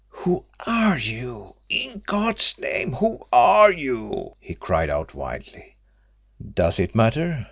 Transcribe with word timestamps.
"Who 0.25 0.45
are 0.65 0.97
you? 0.97 1.57
In 1.69 2.01
God's 2.07 2.57
name, 2.57 2.93
who 2.93 3.27
are 3.31 3.71
you?" 3.71 4.33
he 4.39 4.55
cried 4.55 4.89
out 4.89 5.13
wildly. 5.13 5.75
"Does 6.55 6.79
it 6.79 6.95
matter?" 6.95 7.39